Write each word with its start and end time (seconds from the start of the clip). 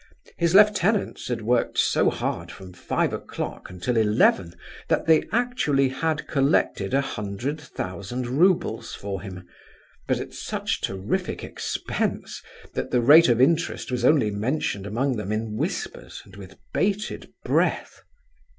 His 0.35 0.55
lieutenants 0.55 1.27
had 1.27 1.43
worked 1.43 1.77
so 1.77 2.09
hard 2.09 2.51
from 2.51 2.73
five 2.73 3.13
o'clock 3.13 3.69
until 3.69 3.97
eleven, 3.97 4.55
that 4.87 5.05
they 5.05 5.25
actually 5.31 5.89
had 5.89 6.27
collected 6.27 6.91
a 6.95 7.01
hundred 7.01 7.61
thousand 7.61 8.25
roubles 8.27 8.95
for 8.95 9.21
him, 9.21 9.47
but 10.07 10.19
at 10.19 10.33
such 10.33 10.81
terrific 10.81 11.43
expense, 11.43 12.41
that 12.73 12.89
the 12.89 12.99
rate 12.99 13.29
of 13.29 13.39
interest 13.39 13.91
was 13.91 14.03
only 14.03 14.31
mentioned 14.31 14.87
among 14.87 15.17
them 15.17 15.31
in 15.31 15.55
whispers 15.55 16.23
and 16.25 16.35
with 16.35 16.57
bated 16.73 17.31
breath. 17.45 18.01